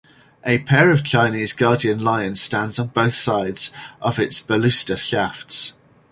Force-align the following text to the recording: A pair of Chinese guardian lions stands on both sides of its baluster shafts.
A 0.43 0.57
pair 0.57 0.89
of 0.89 1.03
Chinese 1.03 1.53
guardian 1.53 2.03
lions 2.03 2.41
stands 2.41 2.79
on 2.79 2.87
both 2.87 3.13
sides 3.13 3.71
of 4.01 4.17
its 4.17 4.41
baluster 4.41 4.97
shafts. 4.97 5.73